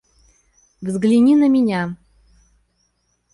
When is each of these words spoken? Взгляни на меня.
Взгляни 0.81 1.35
на 1.35 1.47
меня. 1.47 1.95